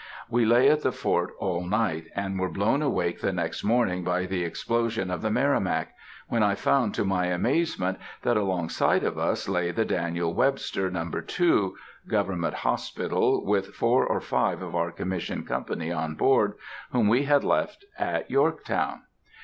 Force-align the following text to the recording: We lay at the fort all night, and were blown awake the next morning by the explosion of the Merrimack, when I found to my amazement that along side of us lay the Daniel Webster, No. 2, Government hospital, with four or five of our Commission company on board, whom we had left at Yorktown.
We 0.31 0.45
lay 0.45 0.67
at 0.67 0.81
the 0.81 0.91
fort 0.91 1.29
all 1.37 1.63
night, 1.63 2.05
and 2.15 2.39
were 2.39 2.49
blown 2.49 2.81
awake 2.81 3.21
the 3.21 3.31
next 3.31 3.63
morning 3.63 4.03
by 4.03 4.25
the 4.25 4.43
explosion 4.43 5.11
of 5.11 5.21
the 5.21 5.29
Merrimack, 5.29 5.93
when 6.27 6.41
I 6.41 6.55
found 6.55 6.95
to 6.95 7.05
my 7.05 7.27
amazement 7.27 7.99
that 8.23 8.35
along 8.35 8.69
side 8.69 9.03
of 9.03 9.19
us 9.19 9.47
lay 9.47 9.69
the 9.69 9.85
Daniel 9.85 10.33
Webster, 10.33 10.89
No. 10.89 11.07
2, 11.07 11.75
Government 12.07 12.55
hospital, 12.55 13.45
with 13.45 13.75
four 13.75 14.03
or 14.03 14.19
five 14.19 14.63
of 14.63 14.75
our 14.75 14.91
Commission 14.91 15.45
company 15.45 15.91
on 15.91 16.15
board, 16.15 16.55
whom 16.91 17.07
we 17.07 17.25
had 17.25 17.43
left 17.43 17.85
at 17.95 18.27
Yorktown. 18.31 19.01